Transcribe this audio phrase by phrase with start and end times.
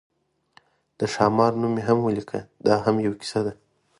[0.99, 3.53] د خامار نوم مې هم ولیکه، دا هم یوه کیسه وه.